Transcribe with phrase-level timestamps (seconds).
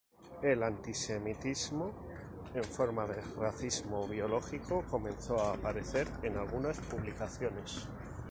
[0.41, 1.91] El antisemitismo,
[2.55, 7.87] en forma de racismo biológico, comenzó a aparecer en algunas publicaciones.